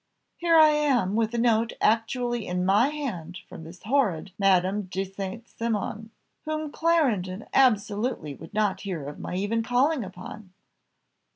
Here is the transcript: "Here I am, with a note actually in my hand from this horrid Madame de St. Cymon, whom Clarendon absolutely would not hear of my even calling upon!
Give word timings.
"Here 0.37 0.55
I 0.57 0.69
am, 0.69 1.15
with 1.15 1.31
a 1.35 1.37
note 1.37 1.73
actually 1.79 2.47
in 2.47 2.65
my 2.65 2.87
hand 2.87 3.37
from 3.47 3.63
this 3.63 3.83
horrid 3.83 4.31
Madame 4.39 4.87
de 4.89 5.03
St. 5.03 5.47
Cymon, 5.47 6.09
whom 6.45 6.71
Clarendon 6.71 7.45
absolutely 7.53 8.33
would 8.33 8.51
not 8.55 8.81
hear 8.81 9.07
of 9.07 9.19
my 9.19 9.35
even 9.35 9.61
calling 9.61 10.03
upon! 10.03 10.53